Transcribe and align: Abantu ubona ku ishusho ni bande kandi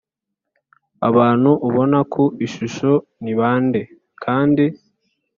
Abantu 1.09 1.51
ubona 1.67 1.99
ku 2.13 2.23
ishusho 2.45 2.91
ni 3.23 3.33
bande 3.39 3.81
kandi 4.23 4.65